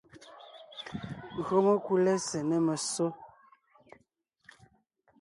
Gÿo 1.45 1.57
mekú 1.67 1.93
lɛ́sè 2.05 2.39
nê 2.49 2.57
messó, 2.67 3.07